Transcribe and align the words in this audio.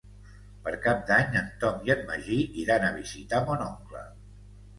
Per 0.61 0.71
Cap 0.85 1.03
d'Any 1.11 1.37
en 1.41 1.51
Tom 1.63 1.83
i 1.89 1.93
en 1.97 2.01
Magí 2.07 2.39
iran 2.63 2.87
a 2.87 2.91
visitar 2.97 3.43
mon 3.51 3.63
oncle. 3.69 4.03